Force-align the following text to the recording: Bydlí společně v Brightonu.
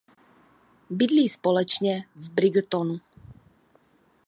Bydlí 0.89 1.29
společně 1.29 2.05
v 2.15 2.29
Brightonu. 2.29 2.99